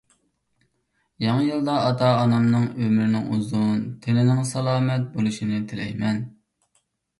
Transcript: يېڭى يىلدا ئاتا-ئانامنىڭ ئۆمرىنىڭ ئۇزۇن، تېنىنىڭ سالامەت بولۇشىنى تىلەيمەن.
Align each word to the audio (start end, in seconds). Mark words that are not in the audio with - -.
يېڭى 1.23 1.43
يىلدا 1.47 1.75
ئاتا-ئانامنىڭ 1.81 2.65
ئۆمرىنىڭ 2.71 3.29
ئۇزۇن، 3.37 3.85
تېنىنىڭ 4.07 4.43
سالامەت 4.55 5.09
بولۇشىنى 5.15 5.63
تىلەيمەن. 5.71 6.23